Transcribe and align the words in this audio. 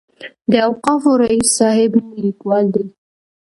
د 0.51 0.53
اوقافو 0.67 1.09
رئیس 1.21 1.47
صاحب 1.59 1.91
مو 1.97 2.05
کلیوال 2.15 2.65
دی. 2.75 2.85